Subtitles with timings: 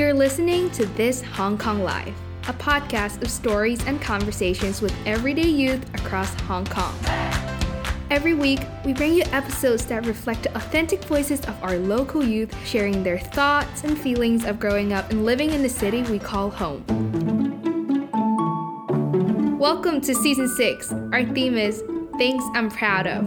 [0.00, 2.14] You're listening to This Hong Kong Life,
[2.48, 6.94] a podcast of stories and conversations with everyday youth across Hong Kong.
[8.08, 12.50] Every week, we bring you episodes that reflect the authentic voices of our local youth,
[12.66, 16.48] sharing their thoughts and feelings of growing up and living in the city we call
[16.48, 16.82] home.
[19.58, 20.92] Welcome to season 6.
[21.12, 21.84] Our theme is
[22.16, 23.26] Things I'm Proud of.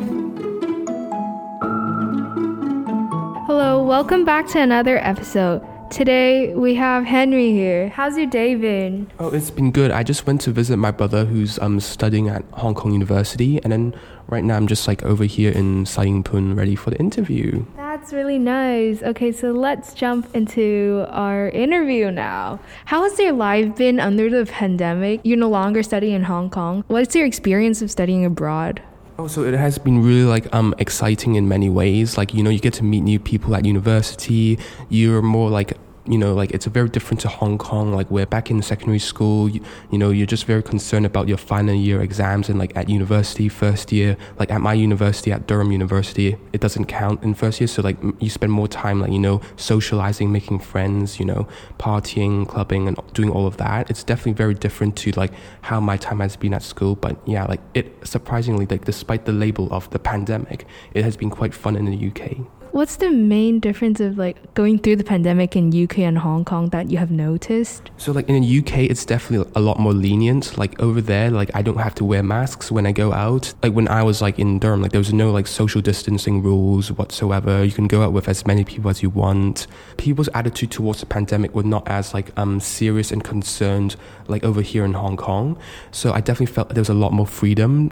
[3.46, 5.62] Hello, welcome back to another episode.
[5.94, 7.90] Today we have Henry here.
[7.90, 9.12] How's your day been?
[9.20, 9.92] Oh, it's been good.
[9.92, 13.72] I just went to visit my brother who's um studying at Hong Kong University, and
[13.72, 13.96] then
[14.28, 17.64] right now I'm just like over here in Sai Ying Pun ready for the interview.
[17.76, 19.04] That's really nice.
[19.04, 22.60] Okay, so let's jump into our interview now.
[22.86, 25.22] How has your life been under the pandemic?
[25.24, 26.84] You're no longer studying in Hong Kong.
[26.88, 28.82] What's your experience of studying abroad?
[29.20, 32.18] Oh, so it has been really like um exciting in many ways.
[32.18, 34.58] Like you know, you get to meet new people at university.
[34.90, 37.94] You're more like you know, like it's very different to Hong Kong.
[37.94, 41.38] Like we're back in secondary school, you, you, know, you're just very concerned about your
[41.38, 45.72] final year exams and like at university, first year, like at my university, at Durham
[45.72, 47.68] University, it doesn't count in first year.
[47.68, 51.48] So like you spend more time like, you know, socializing, making friends, you know,
[51.80, 53.90] partying, clubbing and doing all of that.
[53.90, 56.96] It's definitely very different to like how my time has been at school.
[56.96, 61.30] But yeah, like it surprisingly, like despite the label of the pandemic, it has been
[61.30, 62.63] quite fun in the UK.
[62.74, 66.70] What's the main difference of like going through the pandemic in UK and Hong Kong
[66.70, 67.92] that you have noticed?
[67.98, 70.58] So like in the UK, it's definitely a lot more lenient.
[70.58, 73.54] Like over there, like I don't have to wear masks when I go out.
[73.62, 76.92] Like when I was like in Durham, like there was no like social distancing rules
[76.92, 77.64] whatsoever.
[77.64, 79.68] You can go out with as many people as you want.
[79.98, 84.64] People's attitude towards the pandemic were not as like um serious and concerned like over
[84.64, 85.60] here in Hong Kong.
[85.92, 87.92] So I definitely felt there was a lot more freedom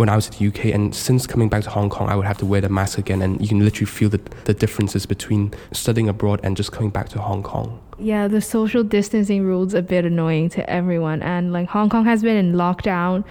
[0.00, 0.74] when I was in the UK.
[0.74, 3.20] And since coming back to Hong Kong, I would have to wear the mask again.
[3.20, 7.10] And you can literally feel the, the differences between studying abroad and just coming back
[7.10, 7.78] to Hong Kong.
[7.98, 11.20] Yeah, the social distancing rules a bit annoying to everyone.
[11.20, 13.24] And like Hong Kong has been in lockdown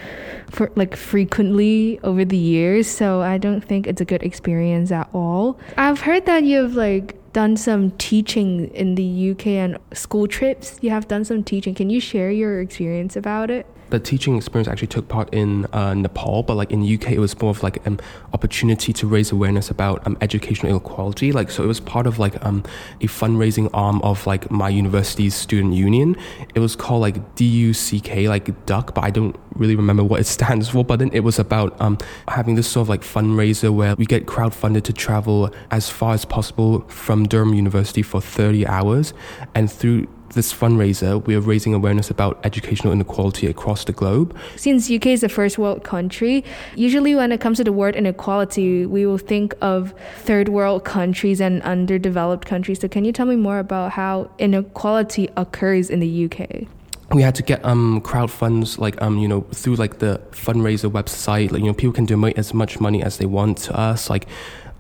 [0.52, 2.88] for like frequently over the years.
[2.88, 5.60] So I don't think it's a good experience at all.
[5.76, 10.78] I've heard that you've like done some teaching in the UK and school trips.
[10.82, 11.74] You have done some teaching.
[11.74, 13.66] Can you share your experience about it?
[13.90, 17.20] The teaching experience actually took part in uh, Nepal, but like in the UK, it
[17.20, 18.00] was more of like an
[18.34, 21.32] opportunity to raise awareness about um, educational inequality.
[21.32, 22.64] Like, so it was part of like um,
[23.02, 26.16] a fundraising arm of like my university's student union.
[26.56, 30.70] It was called like DUCK, like Duck, but I don't really remember what it stands
[30.70, 30.84] for.
[30.84, 31.98] But then it was about um,
[32.28, 36.26] having this sort of like fundraiser where we get crowdfunded to travel as far as
[36.26, 39.14] possible from Durham University for 30 hours,
[39.56, 44.36] and through this fundraiser, we are raising awareness about educational inequality across the globe.
[44.56, 46.44] Since UK is a first world country,
[46.76, 51.42] usually when it comes to the word inequality, we will think of third world countries
[51.42, 52.80] and underdeveloped countries.
[52.80, 56.68] So, can you tell me more about how inequality occurs in the UK?
[57.12, 60.92] we had to get um crowd funds like um you know through like the fundraiser
[60.92, 64.10] website like you know people can donate as much money as they want to us
[64.12, 64.28] like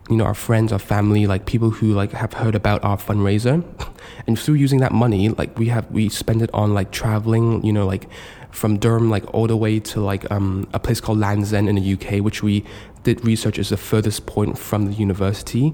[0.09, 3.63] you know our friends our family like people who like have heard about our fundraiser.
[4.27, 7.73] And through using that money like we have we spend it on like traveling you
[7.73, 8.07] know like
[8.51, 11.75] from Durham like all the way to like um, a place called Land's End in
[11.75, 12.65] the UK which we
[13.03, 15.73] did research is the furthest point from the university.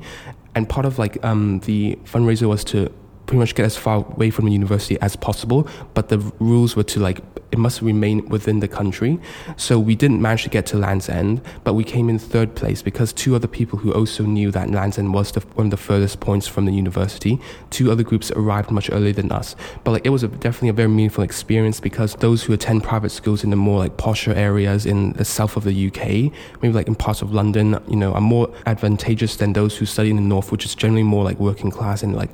[0.53, 2.91] And part of like um, the fundraiser was to
[3.25, 6.83] pretty much get as far away from the university as possible but the rules were
[6.83, 7.21] to like
[7.55, 9.17] it must remain within the country.
[9.55, 12.81] So we didn't manage to get to Land's End, but we came in third place
[12.81, 15.77] because two other people who also knew that Land's End was the, one of the
[15.77, 19.55] furthest points from the university, two other groups arrived much earlier than us.
[19.85, 23.11] But like it was a, definitely a very meaningful experience because those who attend private
[23.11, 26.87] schools in the more like posher areas in the south of the UK, maybe like
[26.87, 30.21] in parts of London, you know, are more advantageous than those who study in the
[30.21, 32.31] north, which is generally more like working class and like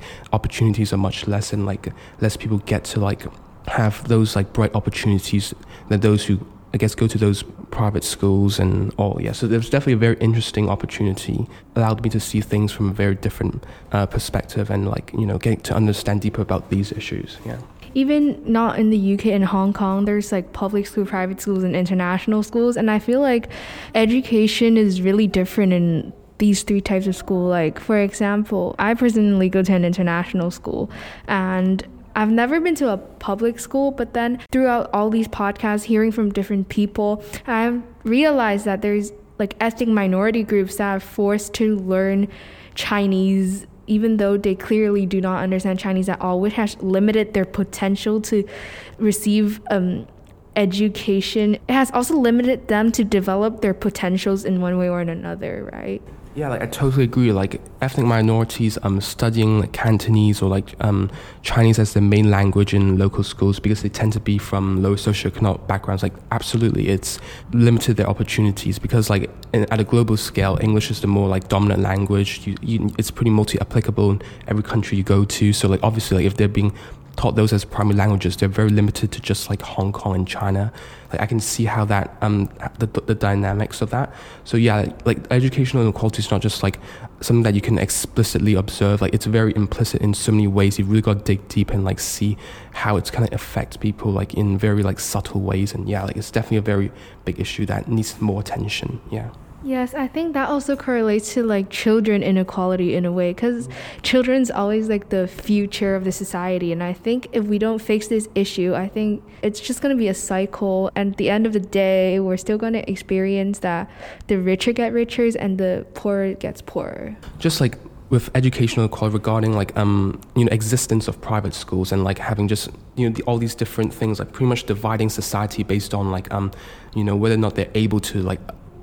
[0.82, 3.26] opportunities are much less and like less people get to like
[3.68, 5.54] have those like bright opportunities
[5.88, 6.38] than those who
[6.74, 9.20] I guess go to those private schools and all.
[9.20, 11.46] Yeah, so there's definitely a very interesting opportunity.
[11.76, 15.38] Allowed me to see things from a very different uh, perspective and like you know
[15.38, 17.38] getting to understand deeper about these issues.
[17.44, 17.58] Yeah.
[17.94, 21.76] Even not in the UK and Hong Kong, there's like public school, private schools, and
[21.76, 23.50] international schools, and I feel like
[23.94, 26.12] education is really different in
[26.42, 27.46] these three types of school.
[27.48, 30.90] Like for example, I personally go to an international school,
[31.28, 31.86] and
[32.16, 36.32] I've never been to a public school, but then throughout all these podcasts, hearing from
[36.32, 42.26] different people, I've realized that there's like ethnic minority groups that are forced to learn
[42.74, 47.44] Chinese even though they clearly do not understand Chinese at all, which has limited their
[47.44, 48.48] potential to
[48.96, 50.06] receive um,
[50.54, 51.56] education.
[51.68, 55.68] It has also limited them to develop their potentials in one way or in another,
[55.72, 56.00] right?
[56.34, 57.30] Yeah, like I totally agree.
[57.30, 61.10] Like ethnic minorities um studying like Cantonese or like um
[61.42, 64.94] Chinese as their main language in local schools because they tend to be from low
[64.94, 66.02] socioeconomic backgrounds.
[66.02, 67.18] Like absolutely, it's
[67.52, 71.48] limited their opportunities because like in, at a global scale, English is the more like
[71.48, 72.46] dominant language.
[72.46, 75.52] You, you, it's pretty multi applicable in every country you go to.
[75.52, 76.72] So like obviously, like if they're being
[77.16, 80.72] taught those as primary languages, they're very limited to just like Hong Kong and China.
[81.10, 82.48] Like I can see how that um
[82.78, 84.14] the the dynamics of that.
[84.44, 86.78] So yeah, like educational inequality is not just like
[87.20, 89.02] something that you can explicitly observe.
[89.02, 90.78] Like it's very implicit in so many ways.
[90.78, 92.36] You really got to dig deep and like see
[92.72, 95.74] how it's kind of affects people like in very like subtle ways.
[95.74, 96.92] And yeah, like it's definitely a very
[97.24, 99.00] big issue that needs more attention.
[99.10, 99.30] Yeah.
[99.64, 103.68] Yes, I think that also correlates to like children inequality in a way because
[104.02, 106.72] children's always like the future of the society.
[106.72, 109.98] And I think if we don't fix this issue, I think it's just going to
[109.98, 110.90] be a cycle.
[110.96, 113.88] And at the end of the day, we're still going to experience that
[114.26, 117.16] the richer get richer and the poorer gets poorer.
[117.38, 117.78] Just like
[118.10, 122.46] with educational equality regarding like um you know existence of private schools and like having
[122.46, 126.10] just you know the, all these different things like pretty much dividing society based on
[126.10, 126.50] like um
[126.94, 128.38] you know whether or not they're able to like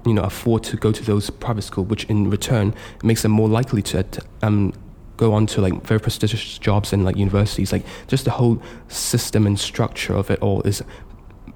[0.06, 2.74] you know afford to go to those private schools, which in return
[3.04, 4.06] makes them more likely to
[4.42, 4.74] um,
[5.18, 7.72] go on to like very prestigious jobs and like universities.
[7.72, 10.82] Like just the whole system and structure of it all is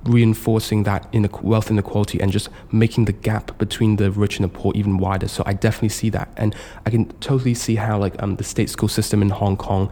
[0.03, 4.49] reinforcing that in wealth inequality and just making the gap between the rich and the
[4.49, 5.29] poor even wider.
[5.29, 6.55] So I definitely see that, and
[6.85, 9.89] I can totally see how like um, the state school system in Hong Kong,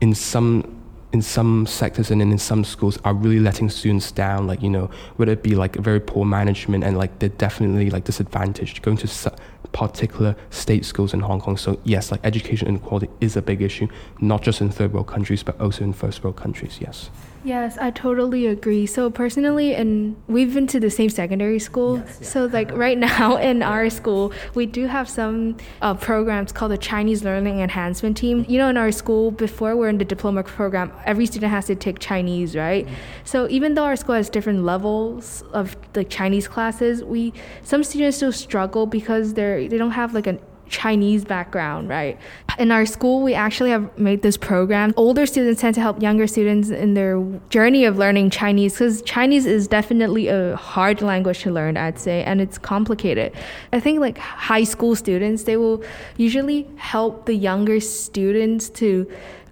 [0.00, 0.81] in some
[1.12, 4.90] in some sectors and in some schools are really letting students down like you know
[5.16, 8.82] whether it be like very poor management and like they're definitely like disadvantaged.
[8.82, 9.32] Going to
[9.72, 13.88] particular state schools in hong kong so yes like education inequality is a big issue
[14.20, 17.10] not just in third world countries but also in first world countries yes
[17.44, 18.86] Yes, I totally agree.
[18.86, 21.98] So personally, and we've been to the same secondary school.
[21.98, 22.28] Yes, yeah.
[22.28, 26.78] So like right now in our school, we do have some uh, programs called the
[26.78, 28.44] Chinese Learning Enhancement Team.
[28.48, 31.74] You know, in our school, before we're in the diploma program, every student has to
[31.74, 32.86] take Chinese, right?
[32.86, 32.94] Mm-hmm.
[33.24, 38.18] So even though our school has different levels of the Chinese classes, we some students
[38.18, 40.38] still struggle because they're they don't have like an
[40.72, 42.18] Chinese background, right?
[42.58, 44.92] In our school, we actually have made this program.
[44.96, 49.46] Older students tend to help younger students in their journey of learning Chinese because Chinese
[49.46, 53.32] is definitely a hard language to learn, I'd say, and it's complicated.
[53.72, 55.84] I think like high school students, they will
[56.16, 59.06] usually help the younger students to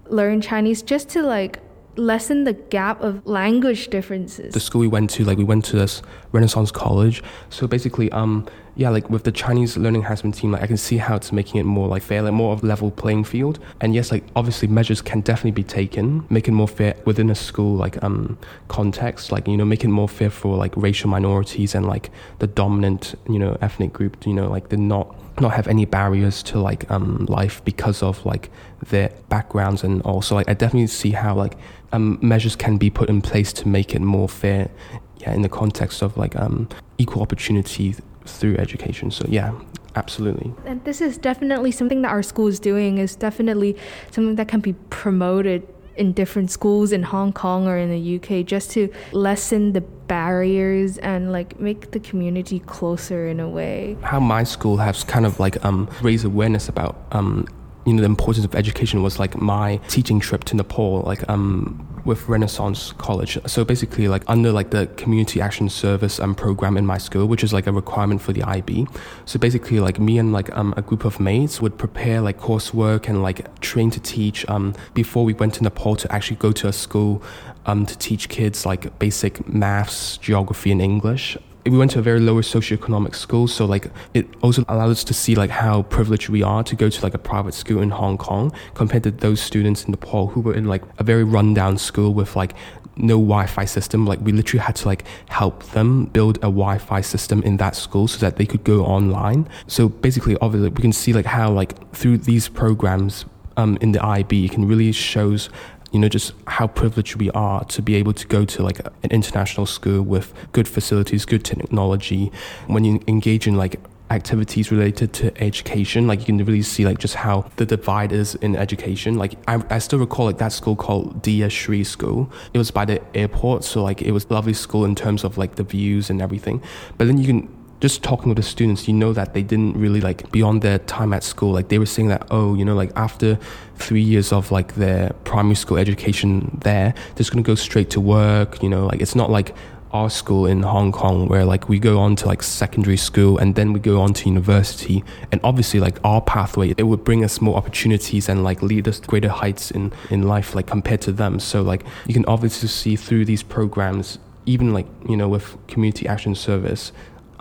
[0.09, 1.59] learn Chinese just to like
[1.97, 4.53] lessen the gap of language differences.
[4.53, 6.01] The school we went to, like we went to this
[6.31, 7.21] Renaissance College.
[7.49, 10.97] So basically, um, yeah, like with the Chinese learning enhancement team, like I can see
[10.97, 13.59] how it's making it more like fair, like more of level playing field.
[13.81, 17.35] And yes, like obviously measures can definitely be taken, make it more fair within a
[17.35, 18.37] school like um
[18.69, 22.09] context, like you know, make it more fair for like racial minorities and like
[22.39, 26.43] the dominant you know ethnic group, you know, like they're not not have any barriers
[26.43, 28.49] to like um life because of like
[28.89, 31.55] their backgrounds and also like I definitely see how like
[31.91, 34.69] um measures can be put in place to make it more fair
[35.17, 37.95] yeah in the context of like um equal opportunity
[38.25, 39.11] through education.
[39.11, 39.53] So yeah,
[39.95, 40.53] absolutely.
[40.65, 42.97] And this is definitely something that our school is doing.
[42.97, 43.77] Is definitely
[44.11, 48.45] something that can be promoted in different schools in Hong Kong or in the UK
[48.45, 53.97] just to lessen the barriers and like make the community closer in a way.
[54.01, 57.47] How my school has kind of like um raised awareness about um
[57.85, 61.87] you know the importance of education was like my teaching trip to Nepal like um
[62.05, 63.37] with Renaissance College.
[63.45, 67.43] So basically, like under like the community action service um, program in my school, which
[67.43, 68.87] is like a requirement for the IB.
[69.25, 73.07] So basically, like me and like um, a group of mates would prepare like coursework
[73.07, 76.67] and like train to teach um, before we went to Nepal to actually go to
[76.67, 77.21] a school
[77.65, 82.19] um, to teach kids like basic maths, geography, and English we went to a very
[82.19, 86.41] lower socioeconomic school, so like it also allowed us to see like how privileged we
[86.41, 89.83] are to go to like a private school in Hong Kong compared to those students
[89.85, 92.53] in Nepal who were in like a very rundown school with like
[92.95, 94.05] no Wi-Fi system.
[94.05, 98.07] Like we literally had to like help them build a Wi-Fi system in that school
[98.07, 99.47] so that they could go online.
[99.67, 103.25] So basically, obviously, we can see like how like through these programs
[103.57, 105.49] um, in the IB, it can really shows
[105.91, 109.11] you know, just how privileged we are to be able to go to like an
[109.11, 112.31] international school with good facilities, good technology.
[112.67, 113.79] When you engage in like
[114.09, 118.35] activities related to education, like you can really see like just how the divide is
[118.35, 119.17] in education.
[119.17, 122.31] Like I, I still recall like that school called Dia Shri School.
[122.53, 125.55] It was by the airport, so like it was lovely school in terms of like
[125.55, 126.61] the views and everything.
[126.97, 130.01] But then you can just talking with the students, you know that they didn't really
[130.01, 131.51] like beyond their time at school.
[131.51, 133.39] Like they were saying that, oh, you know, like after
[133.75, 137.99] three years of like their primary school education there, they're just gonna go straight to
[137.99, 138.61] work.
[138.61, 139.55] You know, like it's not like
[139.93, 143.55] our school in Hong Kong, where like we go on to like secondary school and
[143.55, 147.41] then we go on to university, and obviously like our pathway, it would bring us
[147.41, 151.11] more opportunities and like lead us to greater heights in in life, like compared to
[151.11, 151.39] them.
[151.39, 156.07] So like you can obviously see through these programs, even like you know with community
[156.07, 156.91] action service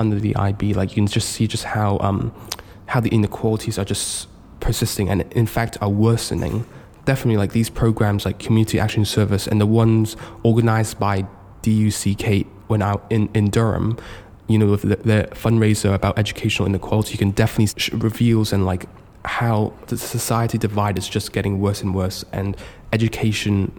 [0.00, 2.32] under the IB, like you can just see just how um
[2.86, 4.28] how the inequalities are just
[4.58, 6.66] persisting and in fact are worsening
[7.04, 11.24] definitely like these programs like community action service and the ones organized by
[11.62, 13.98] DUCK when out in, in Durham,
[14.46, 18.86] you know, with the, fundraiser about educational inequality, you can definitely sh- reveals and like
[19.24, 22.56] how the society divide is just getting worse and worse, and
[22.92, 23.72] education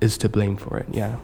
[0.00, 0.86] is to blame for it.
[0.90, 1.16] Yeah.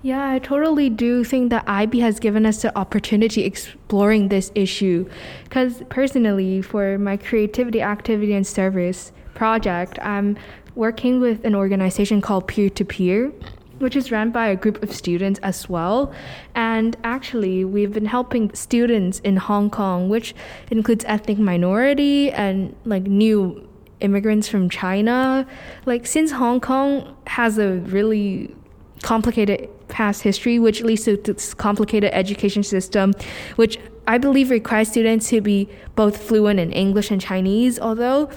[0.00, 5.08] Yeah, I totally do think that IB has given us the opportunity exploring this issue.
[5.44, 10.38] Because personally, for my creativity, activity, and service project, I'm
[10.76, 13.32] working with an organization called Peer to Peer
[13.78, 16.12] which is run by a group of students as well.
[16.54, 20.34] And actually, we've been helping students in Hong Kong, which
[20.70, 23.68] includes ethnic minority and like new
[24.00, 25.46] immigrants from China.
[25.86, 28.54] Like, since Hong Kong has a really
[29.02, 33.14] complicated past history, which leads to this complicated education system,
[33.56, 38.30] which I believe requires students to be both fluent in English and Chinese, although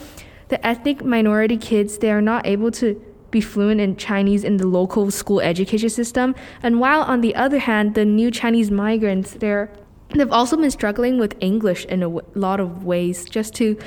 [0.50, 3.02] the ethnic minority kids they are not able to
[3.32, 6.36] be fluent in Chinese in the local school education system.
[6.62, 9.72] And while on the other hand, the new Chinese migrants, they're
[10.14, 13.78] they've also been struggling with English in a w- lot of ways just to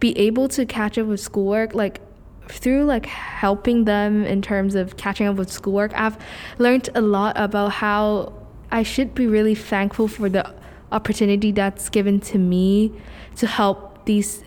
[0.00, 2.00] be able to catch up with schoolwork like
[2.48, 6.16] through like helping them in terms of catching up with schoolwork I've
[6.58, 8.32] learned a lot about how
[8.70, 10.54] I should be really thankful for the
[10.92, 12.92] opportunity that's given to me
[13.36, 14.44] to help these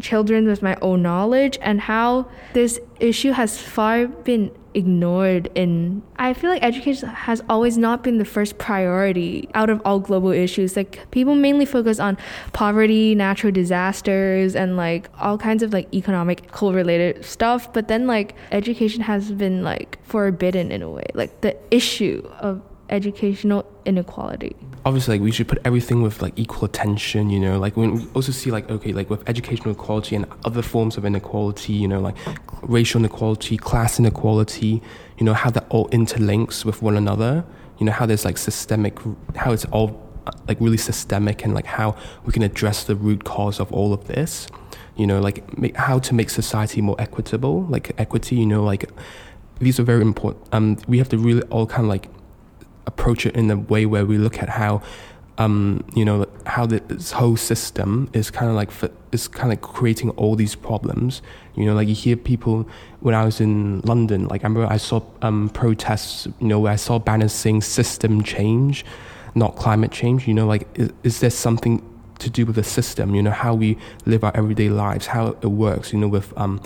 [0.00, 5.50] children with my own knowledge and how this issue has far been ignored.
[5.54, 9.98] In I feel like education has always not been the first priority out of all
[9.98, 10.76] global issues.
[10.76, 12.16] Like people mainly focus on
[12.52, 17.72] poverty natural disasters and like all kinds of like economic related stuff.
[17.72, 21.06] But then like education has been like forbidden in a way.
[21.14, 26.64] Like the issue of educational inequality obviously like we should put everything with like equal
[26.64, 27.58] attention you know?
[27.58, 31.04] Like when we also see like okay like with educational equality and other forms of
[31.04, 32.16] inequality you know like
[32.62, 34.82] racial inequality class inequality
[35.18, 37.44] you know how that all interlinks with one another
[37.78, 38.98] you know how there's like systemic
[39.36, 40.06] how it's all
[40.48, 44.06] like really systemic and like how we can address the root cause of all of
[44.06, 44.46] this
[44.96, 45.20] you know?
[45.20, 48.62] Like make, how to make society more equitable like equity you know?
[48.62, 48.90] Like
[49.58, 52.08] these are very important um we have to really all kind of like
[52.92, 54.82] approach it in a way where we look at how
[55.40, 58.70] um, you know how this whole system is kind of like
[59.10, 61.22] is kind of creating all these problems.
[61.54, 62.68] You know, like you hear people
[63.00, 64.28] when I was in London.
[64.28, 66.26] Like I remember I saw um, protests.
[66.40, 68.84] You know, where I saw banners saying "system change,"
[69.34, 70.28] not climate change.
[70.28, 71.82] You know, like is, is there something
[72.18, 73.14] to do with the system?
[73.14, 75.92] You know, how we live our everyday lives, how it works.
[75.92, 76.60] You know, with um,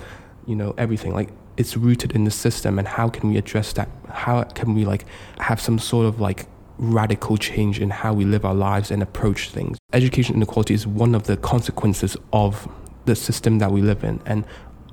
[0.47, 1.13] you know everything.
[1.15, 3.89] Like it's rooted in the system and how can we address that?
[4.09, 5.07] How can we like
[5.39, 6.47] have some sort of like
[6.79, 9.79] radical change in how we live our lives and approach things?
[9.93, 12.69] Education inequality is one of the consequences of
[13.05, 14.45] the system that we live in and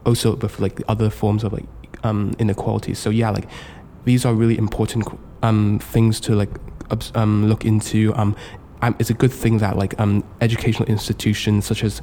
[0.05, 1.65] also with like other forms of like
[2.03, 2.93] um, inequality.
[2.93, 3.47] So yeah like
[4.05, 5.07] these are really important
[5.43, 6.49] um, things to like
[7.15, 8.13] um, look into.
[8.15, 8.35] Um,
[8.99, 12.01] it's a good thing that like um, educational institutions such as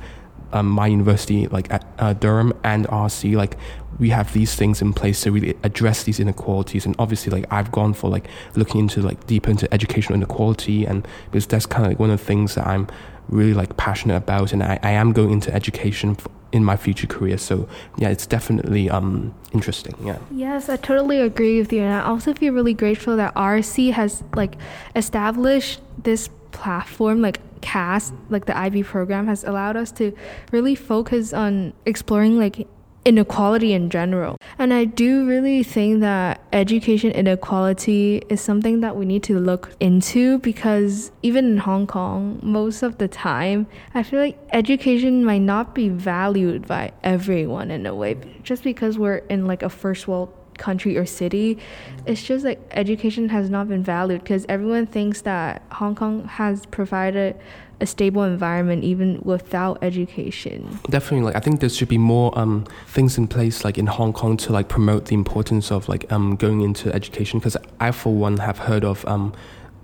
[0.52, 3.56] um, my university, like at uh, Durham and RC, like
[3.98, 6.86] we have these things in place to really address these inequalities.
[6.86, 11.06] And obviously, like I've gone for like looking into like deeper into educational inequality, and
[11.26, 12.86] because that's kind of like one of the things that I'm
[13.28, 16.16] really like passionate about, and I, I am going into education
[16.50, 17.36] in my future career.
[17.36, 19.94] So yeah, it's definitely um interesting.
[20.02, 20.18] Yeah.
[20.30, 24.22] Yes, I totally agree with you, and I also feel really grateful that RC has
[24.34, 24.54] like
[24.96, 30.12] established this platform like CAST like the IB program has allowed us to
[30.52, 32.66] really focus on exploring like
[33.08, 34.36] inequality in general.
[34.58, 39.74] And I do really think that education inequality is something that we need to look
[39.80, 45.38] into because even in Hong Kong, most of the time, I feel like education might
[45.38, 50.06] not be valued by everyone in a way just because we're in like a first
[50.06, 51.58] world country or city
[52.06, 56.66] it's just like education has not been valued because everyone thinks that hong kong has
[56.66, 57.38] provided
[57.80, 60.78] a stable environment even without education.
[60.90, 64.12] Definitely like i think there should be more um, things in place like in hong
[64.12, 68.12] kong to like promote the importance of like um, going into education because i for
[68.12, 69.32] one have heard of um,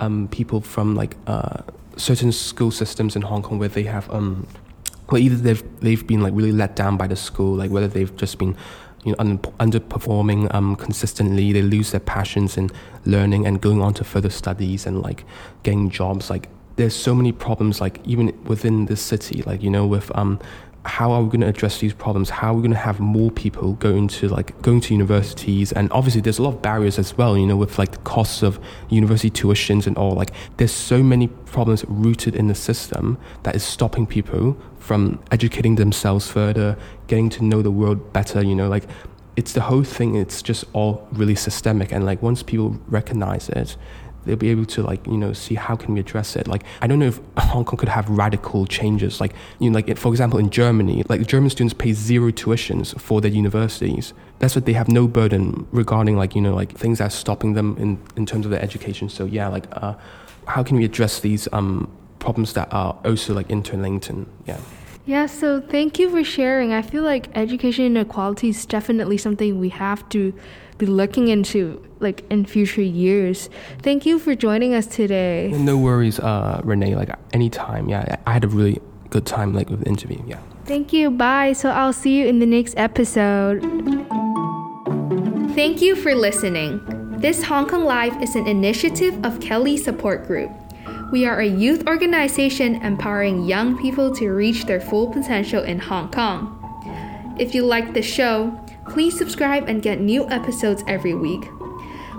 [0.00, 1.62] um, people from like uh,
[1.96, 4.46] certain school systems in hong kong where they have um,
[5.10, 8.16] well either they've they've been like really let down by the school like whether they've
[8.16, 8.56] just been
[9.04, 11.52] you know un- underperforming um, consistently.
[11.52, 12.70] They lose their passions in
[13.04, 15.24] learning and going on to further studies and like
[15.62, 16.30] getting jobs.
[16.30, 20.40] Like there's so many problems like even within the city like you know with um
[20.84, 22.28] how are we going to address these problems?
[22.28, 25.72] How are we going to have more people going to like going to universities?
[25.72, 27.38] And obviously, there's a lot of barriers as well.
[27.38, 30.12] You know, with like the costs of university tuitions and all.
[30.12, 35.76] Like, there's so many problems rooted in the system that is stopping people from educating
[35.76, 36.76] themselves further,
[37.06, 38.44] getting to know the world better.
[38.44, 38.84] You know, like
[39.34, 40.14] it's the whole thing.
[40.14, 41.90] It's just all really systemic.
[41.90, 43.76] And like once people recognize it,
[44.24, 46.86] they'll be able to like you know see how can we address it like i
[46.86, 50.38] don't know if hong kong could have radical changes like you know like for example
[50.38, 54.88] in germany like german students pay zero tuitions for their universities that's what they have
[54.88, 58.46] no burden regarding like you know like things that are stopping them in in terms
[58.46, 59.94] of their education so yeah like uh,
[60.46, 61.86] how can we address these um
[62.24, 64.58] problems that are also like interlinked and yeah
[65.06, 66.72] yeah, so thank you for sharing.
[66.72, 70.32] I feel like education inequality is definitely something we have to
[70.78, 73.50] be looking into like in future years.
[73.82, 75.52] Thank you for joining us today.
[75.54, 76.96] No worries, uh, Renee.
[76.96, 77.86] Like anytime.
[77.90, 80.22] Yeah, I had a really good time like with the interview.
[80.26, 80.40] Yeah.
[80.64, 81.10] Thank you.
[81.10, 81.52] Bye.
[81.52, 83.60] So I'll see you in the next episode.
[85.54, 86.80] Thank you for listening.
[87.18, 90.50] This Hong Kong Life is an initiative of KELY Support Group.
[91.12, 96.10] We are a youth organization empowering young people to reach their full potential in Hong
[96.10, 96.60] Kong.
[97.38, 101.48] If you like the show, Please subscribe and get new episodes every week.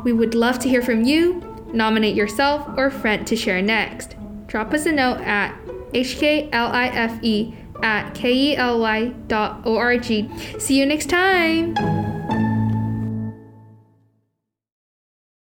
[0.03, 1.41] We would love to hear from you.
[1.73, 4.15] Nominate yourself or friend to share next.
[4.47, 5.55] Drop us a note at
[5.93, 10.05] hklife at kely.org.
[10.61, 12.04] See you next time!